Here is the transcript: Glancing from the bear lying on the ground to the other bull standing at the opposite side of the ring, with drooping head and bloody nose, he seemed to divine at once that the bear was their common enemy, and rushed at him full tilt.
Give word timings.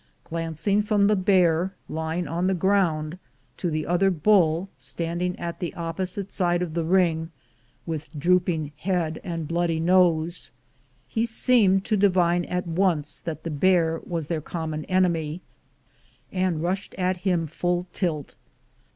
Glancing 0.23 0.81
from 0.81 1.05
the 1.05 1.15
bear 1.15 1.73
lying 1.87 2.27
on 2.27 2.47
the 2.47 2.55
ground 2.55 3.19
to 3.57 3.69
the 3.69 3.85
other 3.85 4.09
bull 4.09 4.67
standing 4.79 5.37
at 5.37 5.59
the 5.59 5.75
opposite 5.75 6.31
side 6.33 6.63
of 6.63 6.73
the 6.73 6.83
ring, 6.83 7.29
with 7.85 8.09
drooping 8.17 8.71
head 8.77 9.21
and 9.23 9.47
bloody 9.47 9.79
nose, 9.79 10.49
he 11.07 11.23
seemed 11.23 11.85
to 11.85 11.95
divine 11.95 12.45
at 12.45 12.65
once 12.65 13.19
that 13.19 13.43
the 13.43 13.51
bear 13.51 14.01
was 14.03 14.25
their 14.25 14.41
common 14.41 14.85
enemy, 14.85 15.39
and 16.31 16.63
rushed 16.63 16.95
at 16.95 17.17
him 17.17 17.45
full 17.45 17.85
tilt. 17.93 18.33